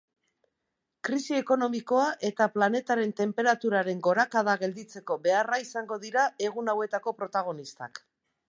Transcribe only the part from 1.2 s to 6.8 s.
ekonomikoa eta planetaren tenperaturaren gorakada gelditzeko beharra izango dira egun